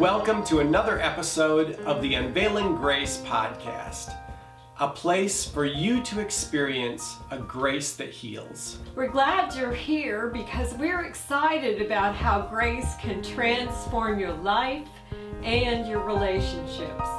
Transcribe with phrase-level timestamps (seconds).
[0.00, 4.16] Welcome to another episode of the Unveiling Grace podcast,
[4.78, 8.78] a place for you to experience a grace that heals.
[8.94, 14.88] We're glad you're here because we're excited about how grace can transform your life
[15.42, 17.10] and your relationships.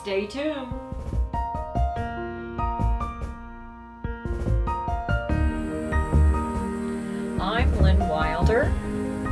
[0.00, 0.75] Stay tuned.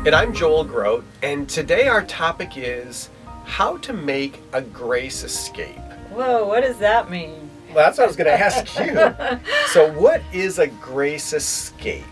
[0.07, 3.09] And I'm Joel Groat, and today our topic is
[3.47, 5.79] how to make a grace escape.
[6.11, 7.49] Whoa, what does that mean?
[7.69, 9.67] Well, that's what I was going to ask you.
[9.69, 12.05] so, what is a grace escape?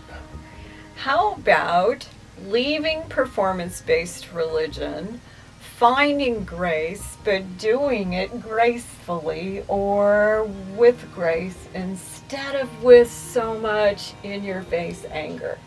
[0.95, 2.09] How about
[2.47, 5.21] leaving performance based religion,
[5.59, 14.43] finding grace, but doing it gracefully or with grace instead of with so much in
[14.43, 15.59] your face anger?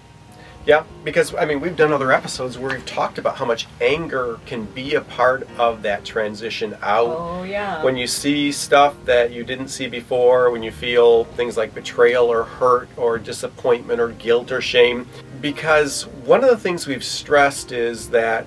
[0.66, 4.41] Yeah, because I mean, we've done other episodes where we've talked about how much anger
[4.47, 7.17] can be a part of that transition out.
[7.17, 7.84] Oh, yeah.
[7.84, 12.27] When you see stuff that you didn't see before, when you feel things like betrayal
[12.27, 15.06] or hurt or disappointment or guilt or shame.
[15.41, 18.44] Because one of the things we've stressed is that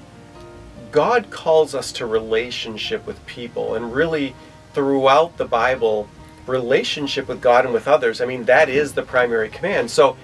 [0.92, 4.36] God calls us to relationship with people, and really
[4.74, 6.10] throughout the Bible,
[6.48, 9.90] relationship with God and with others, I mean, that is the primary command.
[9.90, 10.18] So,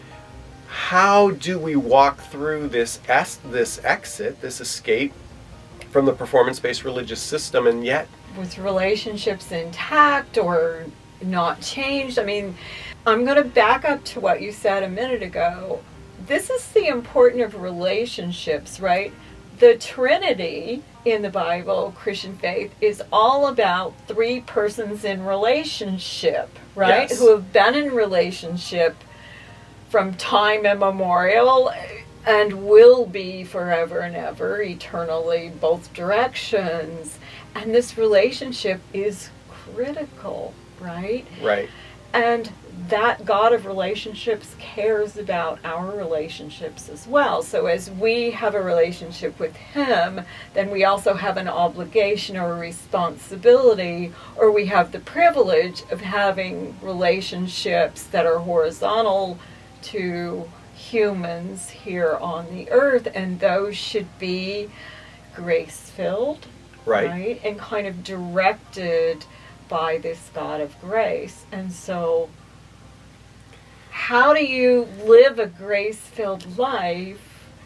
[0.75, 5.13] how do we walk through this es- this exit, this escape
[5.89, 10.83] from the performance-based religious system, and yet with relationships intact or
[11.21, 12.19] not changed.
[12.19, 12.55] I mean,
[13.07, 15.81] I'm going to back up to what you said a minute ago.
[16.27, 19.13] This is the importance of relationships, right?
[19.59, 27.09] The Trinity in the Bible, Christian faith, is all about three persons in relationship, right?
[27.09, 27.19] Yes.
[27.19, 28.97] Who have been in relationship
[29.89, 31.71] from time immemorial
[32.25, 37.19] and will be forever and ever, eternally, both directions.
[37.53, 41.25] And this relationship is critical, right?
[41.41, 41.69] right,
[42.13, 42.51] And
[42.89, 47.41] that God of relationships cares about our relationships as well.
[47.41, 50.21] So as we have a relationship with Him,
[50.53, 56.01] then we also have an obligation or a responsibility, or we have the privilege of
[56.01, 59.39] having relationships that are horizontal
[59.85, 64.69] to humans here on the earth, and those should be
[65.35, 66.45] grace filled,
[66.85, 69.25] right, And kind of directed
[69.67, 71.45] by this God of grace.
[71.51, 72.29] And so,
[73.89, 77.19] how do you live a grace filled life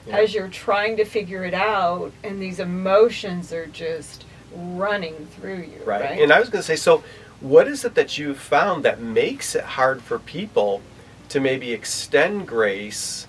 [0.06, 0.18] Yeah.
[0.18, 4.26] as you're trying to figure it out, and these emotions are just
[4.56, 5.82] running through you?
[5.86, 6.02] right.
[6.02, 6.22] Right.
[6.22, 7.04] And I was going to say, so
[7.42, 10.82] what is it that you found that makes it hard for people
[11.30, 13.28] to maybe extend grace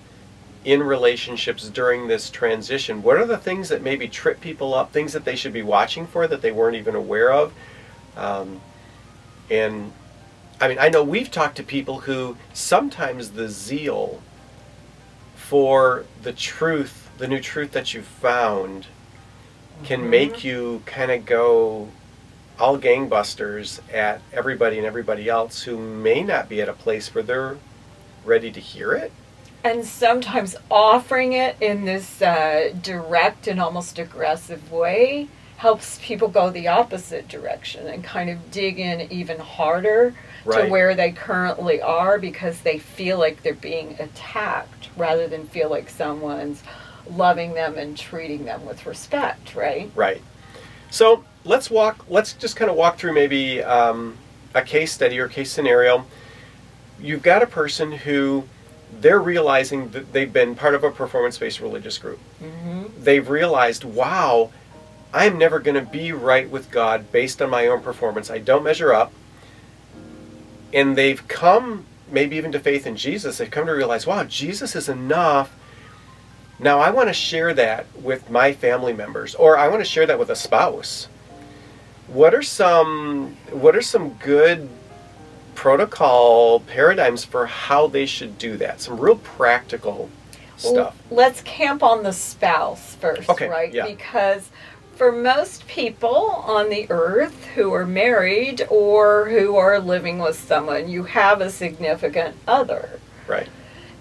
[0.65, 3.03] in relationships during this transition?
[3.03, 4.93] What are the things that maybe trip people up?
[4.93, 7.53] Things that they should be watching for that they weren't even aware of?
[8.17, 8.61] Um,
[9.51, 9.93] and
[10.61, 14.23] I mean, I know we've talked to people who sometimes the zeal
[15.35, 18.87] for the truth, the new truth that you've found,
[19.85, 20.11] can Mhm.
[20.11, 21.89] make you kind of go
[22.59, 27.25] all gangbusters at everybody and everybody else who may not be at a place where
[27.25, 27.57] they're
[28.25, 29.13] ready to hear it.
[29.63, 36.49] and sometimes offering it in this uh, direct and almost aggressive way helps people go
[36.49, 40.15] the opposite direction and kind of dig in even harder
[40.47, 40.65] Right.
[40.65, 45.69] to where they currently are because they feel like they're being attacked rather than feel
[45.69, 46.63] like someone's
[47.11, 49.91] loving them and treating them with respect, right?
[49.95, 50.23] Right.
[50.91, 52.07] So let's walk.
[52.09, 54.17] Let's just kind of walk through maybe um,
[54.55, 56.07] a case study or case scenario.
[57.01, 58.45] You've got a person who
[59.01, 62.19] they're realizing that they've been part of a performance-based religious group.
[62.43, 63.03] Mm-hmm.
[63.03, 64.51] They've realized, wow,
[65.13, 68.31] I'm never going to be right with God based on my own performance.
[68.31, 69.13] I don't measure up.
[70.73, 73.39] And they've come, maybe even to faith in Jesus.
[73.39, 75.55] They've come to realize, wow, Jesus is enough.
[76.59, 80.07] Now I want to share that with my family members, or I want to share
[80.07, 81.09] that with a spouse.
[82.07, 84.69] What are some what are some good
[85.61, 88.81] protocol paradigms for how they should do that?
[88.81, 90.09] Some real practical
[90.57, 90.97] stuff.
[91.11, 93.71] Let's camp on the spouse first, Okay, right?
[93.71, 93.87] yeah.
[93.87, 94.49] Because
[94.97, 96.17] for most people
[96.47, 101.51] on the earth who are married or who are living with someone, you have a
[101.51, 102.99] significant other.
[103.27, 103.51] Right.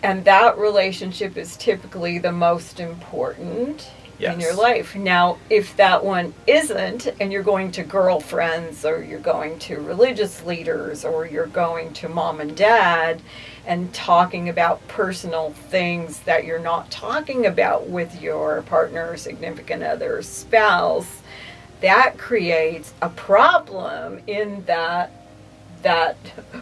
[0.01, 4.95] And that relationship is typically the most important in your life.
[4.95, 10.43] Now, if that one isn't, and you're going to girlfriends or you're going to religious
[10.43, 13.21] leaders or you're going to mom and dad,
[13.65, 20.21] and talking about personal things that you're not talking about with your partner, significant other,
[20.21, 21.21] spouse,
[21.81, 25.18] that creates a problem in that
[25.81, 26.17] that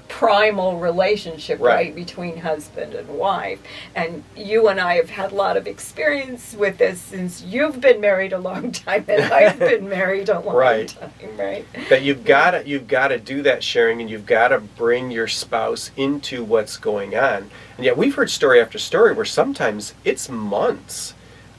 [0.08, 1.74] primal relationship right.
[1.74, 1.96] right.
[1.96, 3.60] between husband and wife
[3.96, 8.00] and you and i have had a lot of experience with this since you've been
[8.02, 10.90] married a long time and i've been married a long right.
[10.90, 14.50] time right but you've got to you've got to do that sharing and you've got
[14.50, 19.14] to bring your spouse into what's going on and yet we've heard story after story
[19.14, 21.14] where sometimes it's months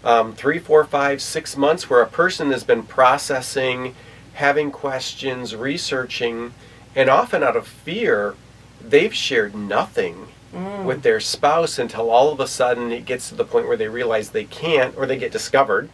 [0.04, 3.94] um, three four five six months where a person has been processing
[4.34, 6.52] having questions researching
[6.98, 8.34] and often out of fear,
[8.80, 10.84] they've shared nothing mm.
[10.84, 13.86] with their spouse until all of a sudden it gets to the point where they
[13.86, 15.90] realize they can't or they get discovered.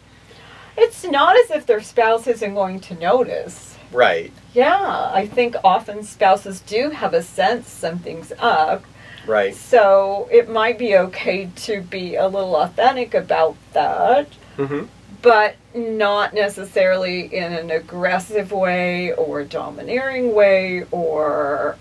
[0.75, 3.77] It's not as if their spouse isn't going to notice.
[3.91, 4.33] Right.
[4.55, 8.83] Yeah, I think often spouses do have a sense something's up.
[9.27, 9.55] Right.
[9.55, 14.27] So it might be okay to be a little authentic about that.
[14.57, 14.85] Mm-hmm
[15.25, 21.77] but not necessarily in an aggressive way or domineering way or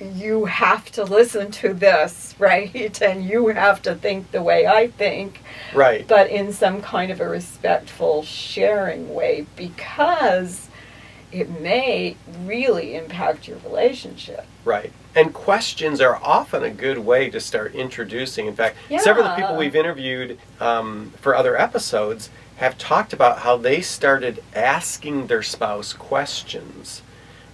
[0.00, 3.02] you have to listen to this, right?
[3.02, 5.40] And you have to think the way I think.
[5.74, 6.06] Right.
[6.06, 10.68] But in some kind of a respectful sharing way because
[11.32, 14.46] it may really impact your relationship.
[14.64, 14.92] Right.
[15.16, 18.46] And questions are often a good way to start introducing.
[18.46, 18.98] In fact, yeah.
[18.98, 22.30] several of the people we've interviewed um, for other episodes
[22.64, 27.02] have talked about how they started asking their spouse questions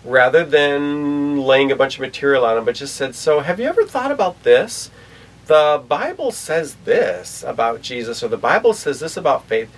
[0.04, 3.66] rather than laying a bunch of material on them, but just said, So, have you
[3.66, 4.88] ever thought about this?
[5.46, 9.68] The Bible says this about Jesus, or the Bible says this about faith.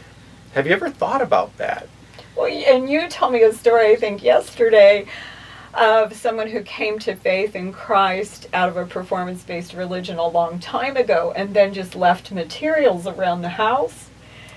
[0.52, 1.88] Have you ever thought about that?
[2.36, 5.06] Well, and you told me a story, I think, yesterday
[5.72, 10.28] of someone who came to faith in Christ out of a performance based religion a
[10.28, 14.10] long time ago and then just left materials around the house.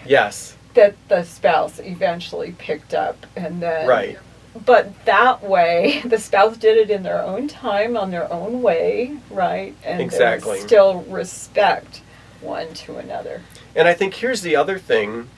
[0.06, 4.20] Yes that the spouse eventually picked up and then right.
[4.66, 9.18] But that way the spouse did it in their own time on their own way
[9.30, 9.76] right?
[9.84, 10.60] And exactly.
[10.60, 12.02] still respect
[12.42, 13.42] one to another.
[13.76, 15.30] And i think here's the other thing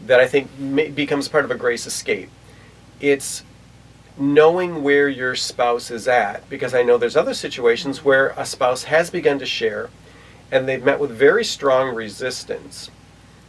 [0.00, 2.30] that i think may, becomes part of a grace escape.
[3.00, 3.44] It's
[4.18, 8.84] knowing where your spouse is at because i know there's other situations where a spouse
[8.84, 9.90] has begun to share
[10.50, 12.90] and they've met with very strong resistance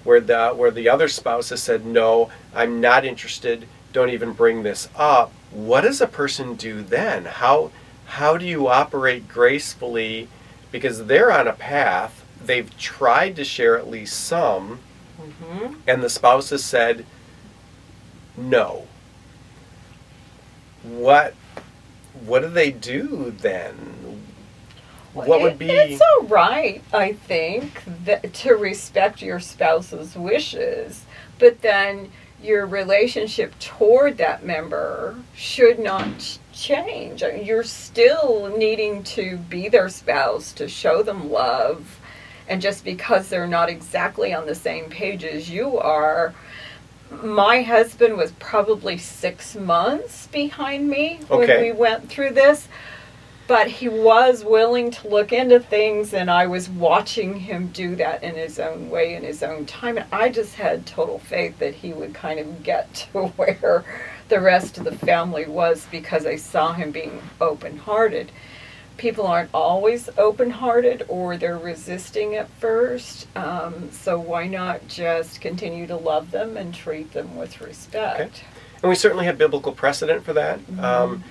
[0.08, 3.68] where the where the other spouse has said no i'm not interested.
[3.92, 5.34] Don't even bring this up.
[5.52, 7.26] What does a person do then?
[7.26, 7.72] How
[8.06, 10.30] how do you operate gracefully?
[10.72, 12.24] Because they're on a path.
[12.42, 14.80] They've tried to share at least some.
[15.20, 15.74] Mm-hmm.
[15.88, 17.04] and the spouse has said
[18.38, 18.88] no.
[20.84, 21.34] What
[22.26, 23.76] what do they do then
[25.26, 31.06] what would be it's all right i think that, to respect your spouse's wishes
[31.40, 32.12] but then
[32.42, 39.90] your relationship toward that member should not change uh, you're still needing to be their
[39.90, 42.00] spouse to show them love
[42.48, 46.34] and just because they're not exactly on the same page as you are
[47.24, 51.38] my husband was probably six months behind me okay.
[51.38, 52.68] when we went through this
[53.48, 58.22] but he was willing to look into things and i was watching him do that
[58.24, 61.74] in his own way in his own time and i just had total faith that
[61.74, 63.84] he would kind of get to where
[64.30, 68.32] the rest of the family was because i saw him being open-hearted
[68.98, 75.86] people aren't always open-hearted or they're resisting at first um, so why not just continue
[75.86, 78.48] to love them and treat them with respect okay.
[78.82, 80.84] and we certainly have biblical precedent for that mm-hmm.
[80.84, 81.24] um,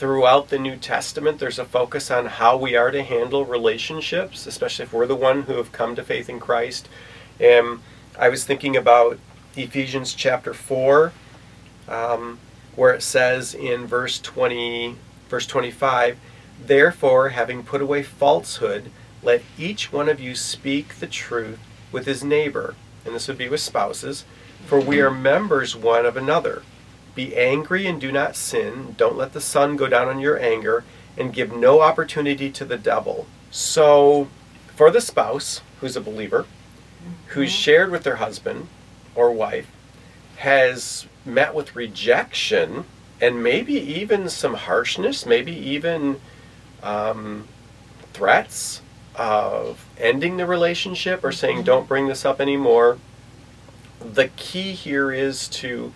[0.00, 4.86] throughout the New Testament, there's a focus on how we are to handle relationships, especially
[4.86, 6.88] if we're the one who have come to faith in Christ.
[7.38, 7.80] And
[8.18, 9.18] I was thinking about
[9.56, 11.12] Ephesians chapter 4,
[11.86, 12.38] um,
[12.74, 14.96] where it says in verse 20,
[15.28, 16.16] verse 25,
[16.64, 18.90] Therefore, having put away falsehood,
[19.22, 21.58] let each one of you speak the truth
[21.92, 22.74] with his neighbor.
[23.04, 24.24] And this would be with spouses,
[24.64, 26.62] for we are members one of another.
[27.14, 28.94] Be angry and do not sin.
[28.96, 30.84] Don't let the sun go down on your anger,
[31.16, 33.26] and give no opportunity to the devil.
[33.50, 34.28] So,
[34.74, 36.46] for the spouse who's a believer,
[37.28, 37.58] who's mm-hmm.
[37.58, 38.68] shared with their husband
[39.14, 39.70] or wife,
[40.36, 42.84] has met with rejection
[43.20, 46.20] and maybe even some harshness, maybe even
[46.82, 47.46] um,
[48.14, 48.80] threats
[49.14, 51.66] of ending the relationship or saying, mm-hmm.
[51.66, 52.98] don't bring this up anymore.
[54.00, 55.92] The key here is to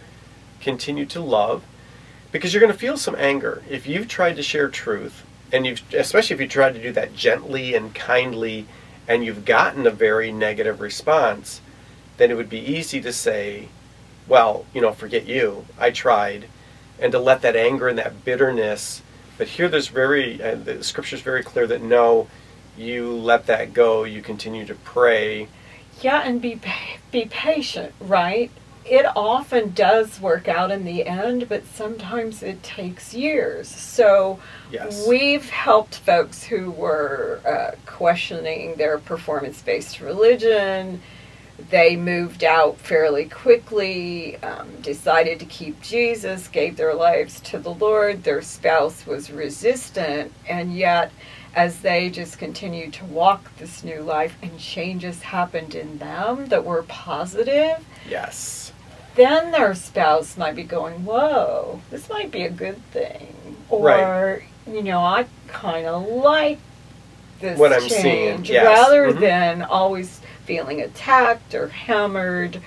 [0.64, 1.62] continue to love
[2.32, 3.62] because you're going to feel some anger.
[3.70, 7.14] If you've tried to share truth and you've especially if you tried to do that
[7.14, 8.66] gently and kindly
[9.06, 11.60] and you've gotten a very negative response
[12.16, 13.68] then it would be easy to say
[14.26, 15.66] well you know forget you.
[15.78, 16.48] I tried.
[16.98, 19.02] And to let that anger and that bitterness
[19.36, 22.28] but here there's very uh, the scripture's very clear that no
[22.76, 24.02] you let that go.
[24.02, 25.46] You continue to pray.
[26.00, 26.60] Yeah and be
[27.12, 28.50] be patient right
[28.84, 33.66] it often does work out in the end, but sometimes it takes years.
[33.68, 34.38] So
[34.70, 35.06] yes.
[35.08, 41.00] we've helped folks who were uh, questioning their performance based religion.
[41.70, 47.72] They moved out fairly quickly, um, decided to keep Jesus, gave their lives to the
[47.72, 48.24] Lord.
[48.24, 51.10] Their spouse was resistant, and yet,
[51.54, 56.64] as they just continued to walk this new life and changes happened in them that
[56.64, 57.82] were positive.
[58.10, 58.63] Yes
[59.14, 63.56] then their spouse might be going, whoa, this might be a good thing.
[63.68, 64.42] Or, right.
[64.66, 66.58] you know, I kind of like
[67.40, 68.64] this what change I'm seeing, yes.
[68.64, 69.20] rather mm-hmm.
[69.20, 72.60] than always feeling attacked or hammered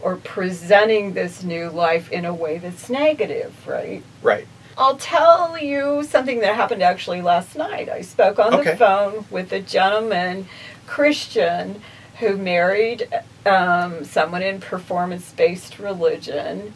[0.00, 4.02] or presenting this new life in a way that's negative, right?
[4.22, 4.46] Right.
[4.78, 7.88] I'll tell you something that happened actually last night.
[7.90, 8.70] I spoke on okay.
[8.70, 10.48] the phone with a gentleman,
[10.86, 11.82] Christian,
[12.20, 13.08] who married
[13.46, 16.74] um, someone in performance based religion.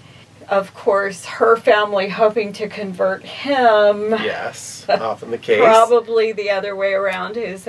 [0.49, 4.11] Of course, her family hoping to convert him.
[4.11, 5.61] Yes, often the case.
[5.61, 7.37] Probably the other way around.
[7.37, 7.69] His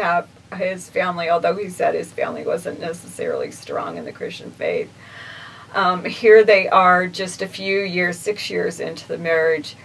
[0.56, 4.90] his family, although he said his family wasn't necessarily strong in the Christian faith.
[5.74, 9.76] Um, here they are, just a few years, six years into the marriage,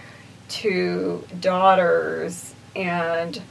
[0.47, 3.41] two daughters, and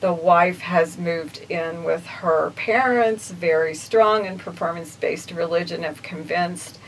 [0.00, 6.02] the wife has moved in with her parents, very strong in performance based religion, have
[6.02, 6.78] convinced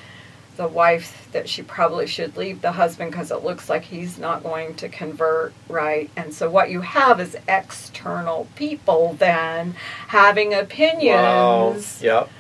[0.57, 4.43] the wife that she probably should leave the husband because it looks like he's not
[4.43, 6.11] going to convert, right?
[6.17, 9.75] And so what you have is external people then
[10.09, 12.00] having opinions.
[12.02, 12.21] Wow.
[12.21, 12.31] Yep.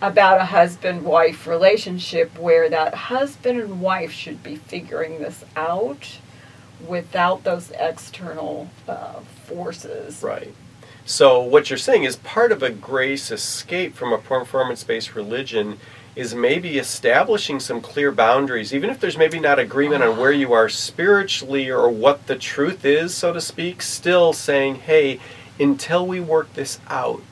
[0.00, 6.18] About a husband wife relationship where that husband and wife should be figuring this out
[6.86, 10.22] without those external uh, forces.
[10.22, 10.54] Right.
[11.04, 15.78] So what you're saying is part of a grace escape from a performance-based religion
[16.14, 20.52] is maybe establishing some clear boundaries, even if there's maybe not agreement on where you
[20.52, 25.20] are spiritually or what the truth is, so to speak, still saying, hey,
[25.58, 27.22] until we work this out,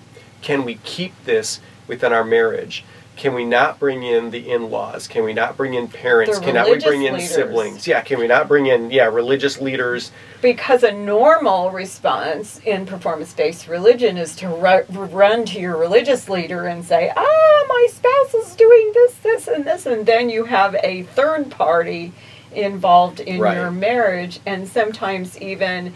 [0.41, 2.85] can we keep this within our marriage?
[3.17, 5.09] Can we not bring in the in-laws?
[5.09, 6.39] Can we not bring in parents?
[6.39, 7.31] The Cannot we bring in leaders.
[7.31, 7.87] siblings?
[7.87, 10.13] Yeah, can we not bring in yeah, religious leaders?
[10.43, 16.67] Because a normal response in performance-based religion is to ru- run to your religious leader
[16.67, 20.77] and say, "Ah, my spouse is doing this, this and this." And then you have
[20.83, 22.13] a third party
[22.53, 23.57] involved in right.
[23.57, 25.95] your marriage and sometimes even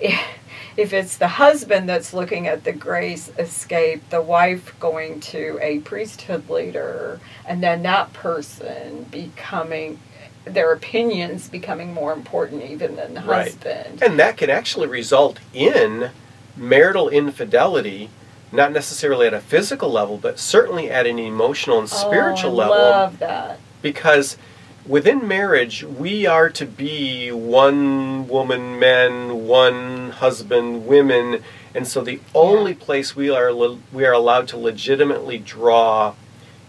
[0.78, 5.80] if it's the husband that's looking at the grace escape, the wife going to a
[5.80, 9.98] priesthood leader, and then that person becoming
[10.44, 13.48] their opinions becoming more important even than the right.
[13.48, 14.00] husband.
[14.00, 16.10] And that can actually result in
[16.56, 18.08] marital infidelity,
[18.52, 22.64] not necessarily at a physical level, but certainly at an emotional and oh, spiritual oh,
[22.64, 22.76] I level.
[22.76, 23.58] Love that.
[23.82, 24.38] Because
[24.88, 32.20] within marriage, we are to be one woman, men, one husband, women, and so the
[32.34, 33.52] only place we are
[33.92, 36.14] we are allowed to legitimately draw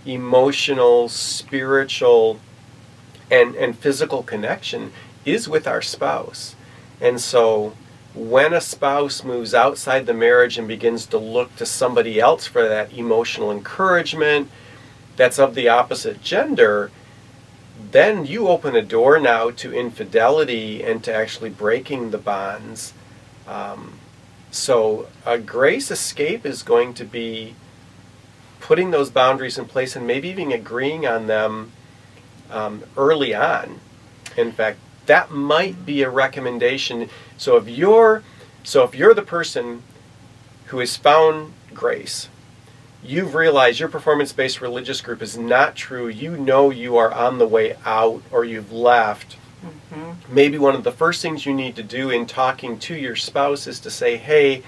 [0.05, 2.39] emotional, spiritual,
[3.31, 4.91] and and physical connection
[5.25, 6.55] is with our spouse,
[7.01, 7.73] and so.
[8.15, 12.67] When a spouse moves outside the marriage and begins to look to somebody else for
[12.67, 14.49] that emotional encouragement
[15.15, 16.89] that's of the opposite gender,
[17.91, 22.93] then you open a door now to infidelity and to actually breaking the bonds.
[23.47, 23.93] Um,
[24.51, 27.55] so a grace escape is going to be
[28.59, 31.71] putting those boundaries in place and maybe even agreeing on them
[32.51, 33.79] um, early on.
[34.37, 37.09] In fact, that might be a recommendation.
[37.37, 38.23] So if you're
[38.63, 39.81] so if you're the person
[40.65, 42.29] who has found grace
[43.03, 47.37] you've realized your performance based religious group is not true, you know you are on
[47.37, 50.33] the way out or you've left, mm-hmm.
[50.33, 53.67] maybe one of the first things you need to do in talking to your spouse
[53.67, 54.63] is to say, hey,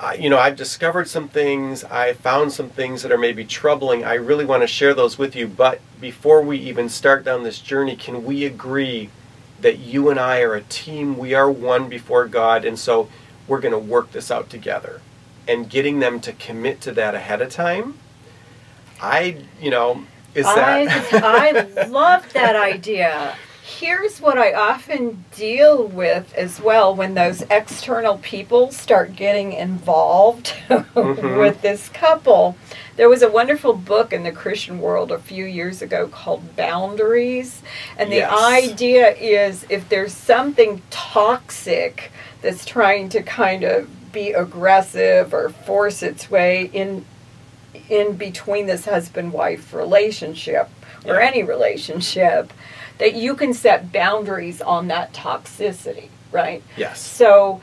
[0.00, 4.04] uh, you know, I've discovered some things, I found some things that are maybe troubling.
[4.04, 7.58] I really want to share those with you, but before we even start down this
[7.58, 9.10] journey, can we agree
[9.60, 11.18] that you and I are a team?
[11.18, 13.08] We are one before God, and so
[13.48, 15.00] we're going to work this out together
[15.48, 17.94] and getting them to commit to that ahead of time,
[19.00, 20.88] I, you know, is that.
[20.88, 23.34] I, I love that idea.
[23.62, 30.54] Here's what I often deal with as well when those external people start getting involved
[30.68, 31.38] Mhm.
[31.38, 32.56] with this couple.
[32.96, 37.62] There was a wonderful book in the Christian world a few years ago called Boundaries.
[37.96, 38.32] And the Yes.
[38.32, 42.10] idea is if there's something toxic
[42.42, 47.04] that's trying to kind of be aggressive or force its way in
[47.88, 50.68] in between this husband wife relationship
[51.06, 51.26] or Yeah.
[51.28, 52.52] any relationship
[52.98, 57.00] that you can set boundaries on that toxicity right Yes.
[57.00, 57.60] so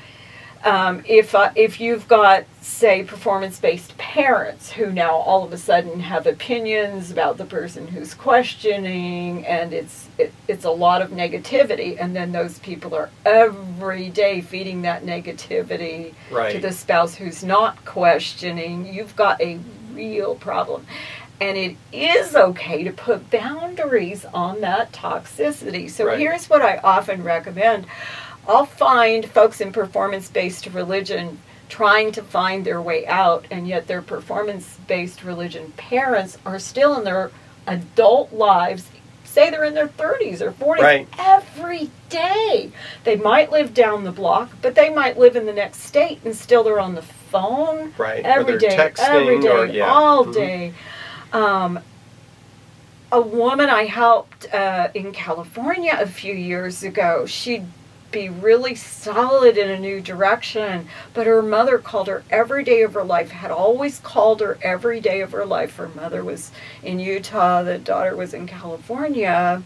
[0.65, 5.57] um, if uh, if you've got say performance based parents who now all of a
[5.57, 11.11] sudden have opinions about the person who's questioning and it's it, it's a lot of
[11.11, 16.13] negativity and then those people are every day feeding that negativity
[16.53, 19.59] to the spouse who's not questioning you've got a
[19.93, 20.85] real problem.
[21.39, 25.89] And it is okay to put boundaries on that toxicity.
[25.89, 26.17] So Right.
[26.19, 27.85] here's what i often recommend
[28.47, 33.87] I'll find folks in performance based religion trying to find their way out, and yet
[33.87, 37.31] their performance based religion parents are still in their
[37.65, 38.85] adult lives.
[39.23, 41.07] Say they're in their 30s or 40s Right.
[41.17, 42.69] every day.
[43.03, 46.35] They might live down the block, but they might live in the next state and
[46.35, 48.23] still they're on the phone Right.
[48.23, 48.67] Every day,
[48.99, 49.91] every day, or- yeah.
[49.91, 50.33] all Mhm.
[50.33, 50.73] day.
[51.33, 51.79] Um,
[53.11, 57.65] a woman I helped uh, in California a few years ago, she'd
[58.11, 62.93] be really solid in a new direction, but her mother called her every day of
[62.93, 65.75] her life, had always called her every day of her life.
[65.77, 66.51] Her mother was
[66.83, 69.63] in Utah, the daughter was in California.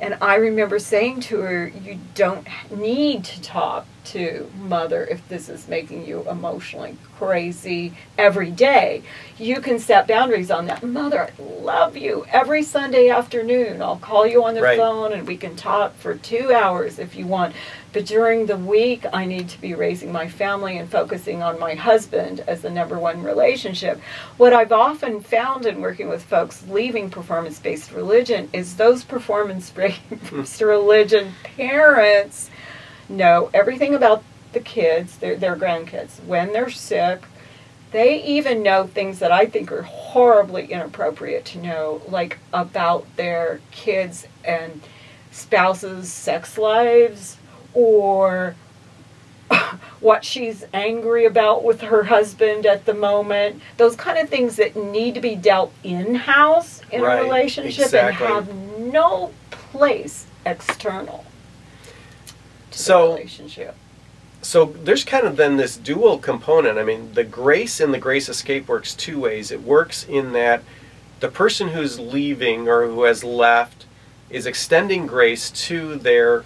[0.00, 5.48] And I remember saying to her, You don't need to talk to mother if this
[5.48, 9.02] is making you emotionally crazy every day.
[9.38, 10.82] You can set boundaries on that.
[10.82, 12.26] Mother, I love you.
[12.30, 14.78] Every Sunday afternoon, I'll call you on the Right.
[14.78, 17.54] phone and we can talk for two hours if you want.
[17.96, 21.74] But during the week, I need to be raising my family and focusing on my
[21.74, 24.02] husband as the number one relationship.
[24.36, 29.70] What I've often found in working with folks leaving performance based religion is those performance
[29.70, 32.50] based religion parents
[33.08, 37.22] know everything about the kids, their, their grandkids, when they're sick.
[37.92, 43.62] They even know things that I think are horribly inappropriate to know, like about their
[43.70, 44.82] kids and
[45.30, 47.38] spouses' sex lives
[47.76, 48.56] or
[50.00, 53.60] what she's angry about with her husband at the moment.
[53.76, 57.84] Those kind of things that need to be dealt in house in Right, a relationship
[57.84, 58.26] exactly.
[58.26, 61.24] and have no place external
[62.72, 63.74] to So- the relationship.
[64.42, 66.78] So there's kind of then this dual component.
[66.78, 69.50] I mean, the grace and the grace escape works two ways.
[69.50, 70.62] It works in that
[71.18, 73.86] the person who's leaving or who has left
[74.30, 76.44] is extending grace to their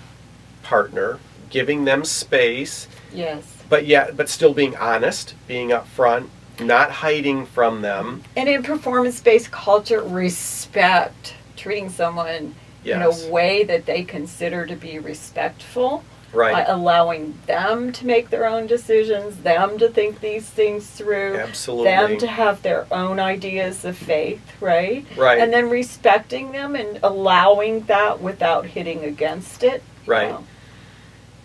[0.70, 1.18] partner,
[1.50, 3.42] giving them space, Yes.
[3.68, 6.28] but yet but still being honest, being upfront,
[6.60, 8.22] not hiding from them.
[8.36, 12.54] And in performance based culture, respect, treating someone
[12.84, 12.96] Yes.
[12.96, 16.02] in a way that they consider to be respectful,
[16.32, 16.54] Right.
[16.64, 21.90] uh, allowing them to make their own decisions, them to think these things through, Absolutely.
[21.90, 25.04] them to have their own ideas of faith, right?
[25.16, 25.40] Right.
[25.40, 29.82] And then respecting them and allowing that without hitting against it.
[30.06, 30.30] Right.
[30.30, 30.44] know.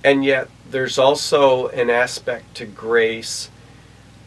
[0.05, 3.49] And yet, there's also an aspect to grace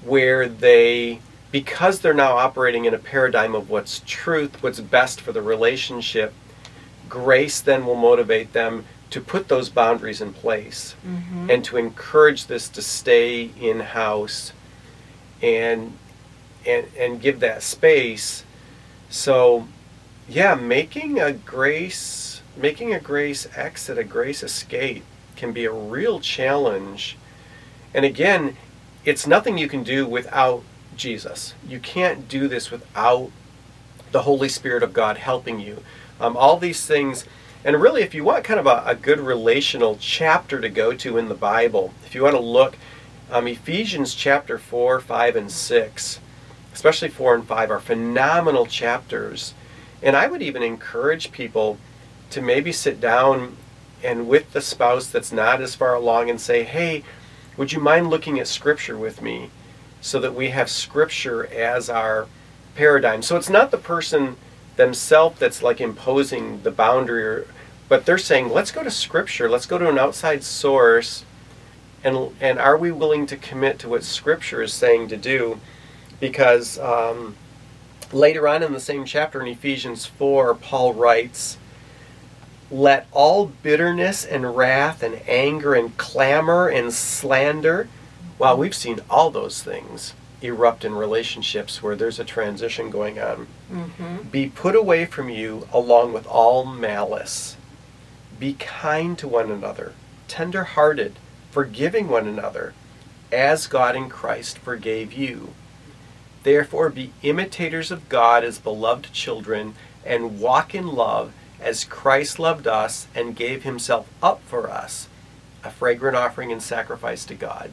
[0.03, 1.21] where they,
[1.53, 6.35] because they're now operating in a paradigm of what's truth, what's best for the relationship,
[7.09, 11.49] grace then will motivate them to put those boundaries in place Mhm.
[11.49, 14.53] and to encourage this to stay in house
[15.41, 15.97] and
[16.67, 18.43] and and give that space
[19.09, 19.67] so
[20.29, 25.05] yeah making a grace making a grace exit a grace escape
[25.39, 27.17] can be a real challenge.
[27.95, 28.57] And again
[29.05, 30.63] it's nothing you can do without
[30.97, 31.55] jesus.
[31.67, 33.31] You can't do this without
[34.13, 35.83] the holy spirit of god helping you.
[36.21, 37.25] Um, all these things
[37.65, 41.17] and really if you want kind of a, a good relational chapter to go to
[41.17, 42.77] in the bible if you want to look
[43.31, 46.21] um, ephesians chapter 4 5 and 6
[46.75, 49.55] especially 4 and 5 are phenomenal chapters.
[50.03, 51.79] And i would even encourage people
[52.31, 53.57] to maybe sit down
[54.03, 57.03] and with the spouse that's not as far along and say hey
[57.59, 59.51] would you mind looking at scripture with me
[60.01, 62.29] so that we have scripture as our
[62.77, 63.21] paradigm?
[63.21, 64.37] So it's not the person
[64.77, 67.45] themselves that's like imposing the boundary
[67.89, 69.51] but they're saying let's go to scripture.
[69.51, 71.25] Let's go to an outside source.
[72.05, 75.59] And and are we willing to commit to what scripture is saying to do?
[76.21, 77.35] Because um,
[78.13, 81.59] later on in the same chapter in ephesians 4 paul writes
[82.71, 87.89] let all bitterness and wrath and anger and clamor and slander,
[88.39, 93.47] well, we've seen all those things erupt in relationships where there's a transition going on.
[93.73, 94.29] Mm-hmm.
[94.29, 97.57] Be put away from you along with all malice.
[98.39, 99.95] Be kind to one another,
[100.29, 101.17] tender hearted,
[101.51, 102.75] forgiving one another,
[103.33, 105.55] as God in Christ forgave you.
[106.45, 109.75] Therefore, be imitators of God as beloved children,
[110.07, 115.09] and walk in love as Christ loved us and gave himself up for us,
[115.65, 117.71] a fragrant offering and sacrifice to God.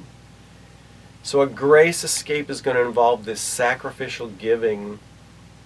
[1.23, 4.99] So, a grace escape is going to involve this sacrificial giving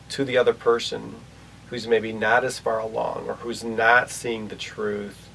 [0.09, 1.15] to the other person
[1.69, 5.29] who's maybe not as far along or who's not seeing the truth.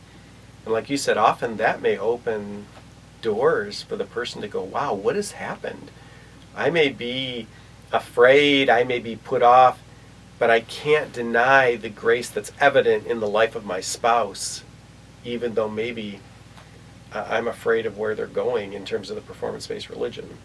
[0.64, 2.66] And, like you said, often that may open
[3.20, 5.90] doors for the person to go, wow, what has happened?
[6.56, 7.46] I may be
[7.92, 9.78] afraid, I may be put off,
[10.38, 14.64] but I can't deny the grace that's evident in the life of my spouse,
[15.24, 16.20] even though maybe
[17.12, 20.38] uh, I'm afraid of where they're going in terms of the performance based religion.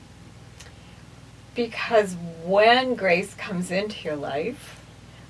[1.56, 4.80] Because when grace comes into your life,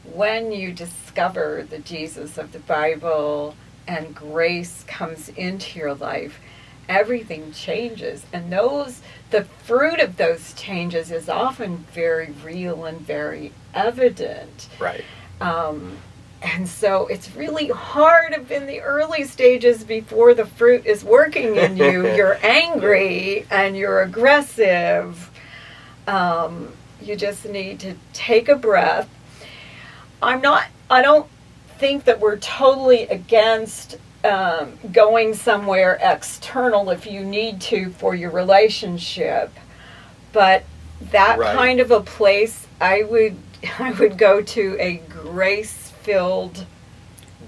[0.04, 3.56] when you discover the Jesus of the Bible
[3.88, 6.40] and grace comes into your life,
[6.88, 8.26] everything changes.
[8.34, 14.68] And those the fruit of those changes is often very real and very evident.
[14.80, 15.04] Right.
[15.40, 15.98] Um,
[16.42, 21.56] and so it's really hard if in the early stages before the fruit is working
[21.58, 22.08] in you.
[22.16, 25.30] you're angry and you're aggressive.
[26.08, 29.10] Um, you just need to take a breath.
[30.22, 31.30] I'm not, I don't
[31.78, 38.32] think that we're totally against um, going somewhere external if you need to for your
[38.32, 39.52] relationship.
[40.34, 40.64] But
[41.12, 41.56] that Right.
[41.56, 43.38] kind of a place, I would,
[43.80, 46.66] I would go to a grace filled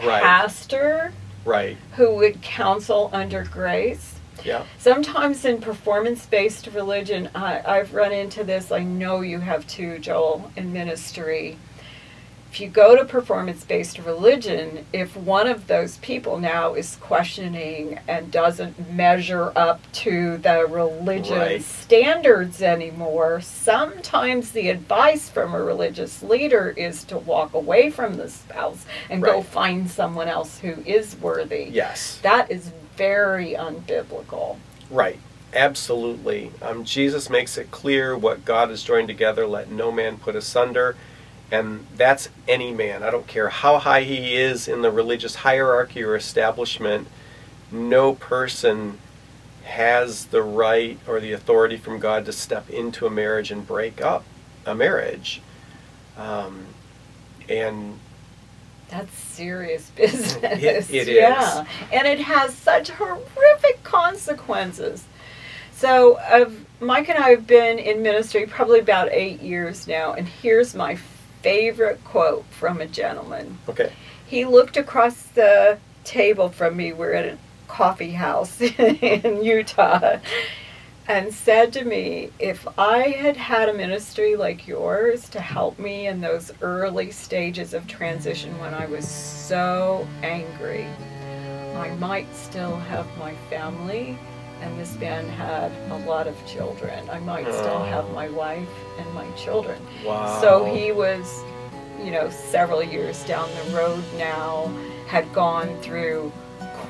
[0.03, 0.23] Right.
[0.23, 1.11] pastor
[1.45, 1.77] Right.
[1.97, 4.15] who would counsel under grace.
[4.43, 4.63] Yeah.
[4.79, 8.71] Sometimes in performance based religion, I, I've run into this.
[8.71, 11.57] I know you have too, Joel, in ministry.
[12.51, 17.97] If you go to performance based religion, if one of those people now is questioning
[18.09, 21.63] and doesn't measure up to the religion Right.
[21.63, 28.29] standards anymore, sometimes the advice from a religious leader is to walk away from the
[28.29, 31.69] spouse and go find someone else who is worthy.
[31.71, 32.19] Yes.
[32.21, 34.57] That is very unbiblical.
[34.89, 35.19] Right.
[35.53, 36.51] Absolutely.
[36.61, 40.97] Um, Jesus makes it clear what God has joined together, let no man put asunder.
[41.51, 43.03] And that's any man.
[43.03, 47.07] I don't care how high he is in the religious hierarchy or establishment,
[47.71, 48.97] no person
[49.63, 54.01] has the right or the authority from God to step into a marriage and break
[54.01, 54.23] up
[54.65, 55.41] a marriage.
[56.17, 56.65] Um,
[57.49, 57.99] and
[58.89, 60.89] That's serious business.
[60.89, 61.65] It- it yeah.
[61.91, 65.03] And it has such horrific consequences.
[65.75, 70.27] So, uh, Mike and I have been in ministry probably about eight years now, and
[70.27, 70.95] here's my
[71.41, 73.57] favorite quote from a gentleman.
[73.67, 73.91] okay,
[74.25, 76.93] He looked across the table from me.
[76.93, 80.17] We're at a coffee house in Utah.
[81.07, 86.07] And said to me, if I had had a ministry like yours to help me
[86.07, 90.85] in those early stages of transition when I was so angry,
[91.75, 94.17] I might still have my family.
[94.61, 97.09] And this man had a lot of children.
[97.09, 98.69] I might still have my wife
[98.99, 99.81] and my children.
[100.05, 100.39] wow.
[100.39, 101.43] So he was,
[101.99, 104.71] you know, several years down the road now,
[105.07, 106.31] had gone through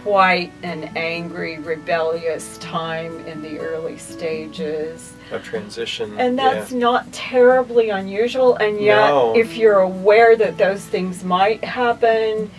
[0.04, 5.14] quite an angry, rebellious time in the early stages.
[5.32, 6.20] a transition.
[6.20, 6.54] And yeah.
[6.54, 8.56] that's not terribly unusual.
[8.56, 9.34] And yet, No.
[9.36, 12.52] if you're aware that those things might happen,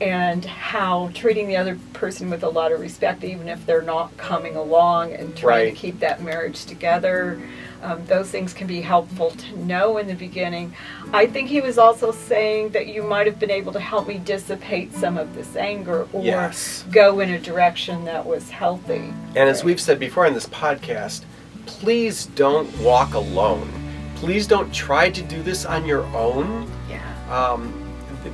[0.00, 4.16] and how treating the other person with a lot of respect, even if they're not
[4.16, 5.74] coming along and trying Right.
[5.74, 7.40] to keep that marriage together,
[7.82, 10.72] um, those things can be helpful to know in the beginning.
[11.12, 14.18] I think he was also saying that you might have been able to help me
[14.18, 16.84] dissipate some of this anger or Yes.
[16.92, 19.12] go in a direction that was healthy.
[19.36, 21.22] And as we've said before in this podcast,
[21.66, 23.68] please don't walk alone.
[24.16, 26.68] Please don't try to do this on your own.
[26.90, 26.98] Yeah.
[27.30, 27.77] Um,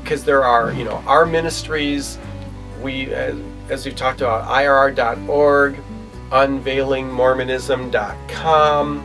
[0.04, 2.18] because there are, you know, our ministries,
[2.82, 3.34] we, as,
[3.70, 5.76] as we've talked about, IRR.org,
[6.30, 8.98] unveilingmormonism.com,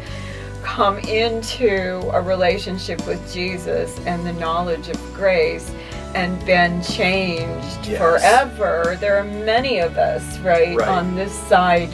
[0.63, 5.71] come into a relationship with Jesus and the knowledge of grace
[6.15, 7.97] and been changed yes.
[7.97, 8.97] forever.
[8.99, 11.89] There are many of us, right, right, on this side.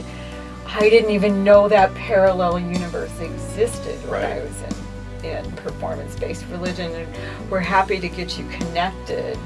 [0.67, 4.21] I didn't even know that parallel universe existed right.
[4.21, 6.91] when I was in, in performance based religion.
[6.91, 9.37] And we're happy to get you connected.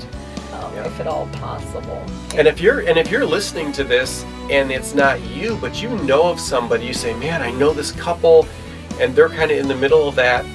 [0.53, 0.85] Um, yeah.
[0.85, 2.05] if at all possible.
[2.35, 5.89] And if you're and if you're listening to this and it's not you, but you
[6.03, 8.47] know of somebody, you say, "Man, I know this couple
[8.99, 10.45] and they're kind of in the middle of that.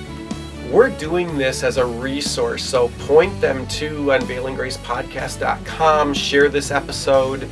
[0.70, 7.48] We're doing this as a resource, so point them to unveilinggracepodcast.com, share this episode.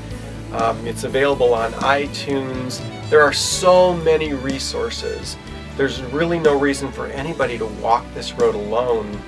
[0.53, 2.83] Um, it's available on iTunes.
[3.09, 5.37] There are so many resources.
[5.77, 9.19] There's really no reason for anybody to walk this road alone.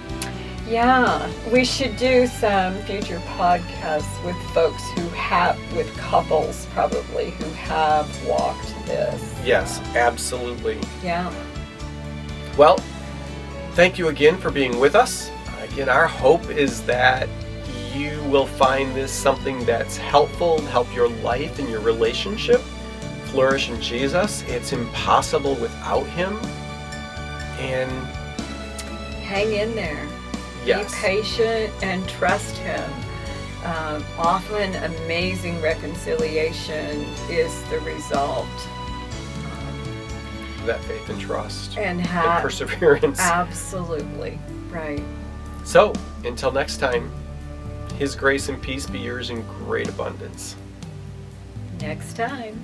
[0.69, 7.51] Yeah, we should do some future podcasts with folks who have, with couples probably, who
[7.53, 9.35] have walked this.
[9.43, 10.79] Yes, absolutely.
[11.03, 11.33] Yeah.
[12.59, 12.79] Well,
[13.75, 15.31] thank you again for being with us.
[15.63, 17.29] Again, our hope is that
[17.95, 22.61] you will find this something that's helpful, help your life and your relationship
[23.27, 24.43] flourish in Jesus.
[24.49, 26.37] It's impossible without Him.
[27.61, 27.91] And
[29.23, 30.09] hang in there.
[30.65, 30.93] Yes.
[30.93, 32.91] Be patient and trust Him.
[33.65, 38.49] Um, often, amazing reconciliation is the result
[40.69, 43.19] that faith and trust and, ha- and perseverance.
[43.19, 44.39] Absolutely.
[44.71, 45.03] Right.
[45.65, 45.93] So,
[46.25, 47.11] until next time,
[47.99, 50.57] His grace and peace be yours in great abundance.
[51.81, 52.61] Next time.